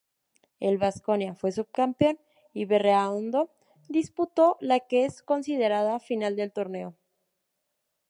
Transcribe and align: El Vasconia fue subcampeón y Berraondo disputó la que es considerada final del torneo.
El 0.59 0.79
Vasconia 0.79 1.35
fue 1.35 1.51
subcampeón 1.51 2.17
y 2.53 2.65
Berraondo 2.65 3.51
disputó 3.87 4.57
la 4.59 4.79
que 4.79 5.05
es 5.05 5.21
considerada 5.21 5.99
final 5.99 6.35
del 6.35 6.51
torneo. 6.51 6.95